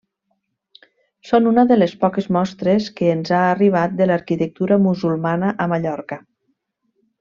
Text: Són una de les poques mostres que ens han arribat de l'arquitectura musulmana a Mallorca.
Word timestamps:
Són 1.31 1.49
una 1.51 1.65
de 1.73 1.77
les 1.77 1.93
poques 2.05 2.29
mostres 2.39 2.89
que 2.97 3.13
ens 3.19 3.35
han 3.37 3.47
arribat 3.53 3.95
de 4.03 4.11
l'arquitectura 4.11 4.83
musulmana 4.91 5.57
a 5.67 5.73
Mallorca. 5.77 6.23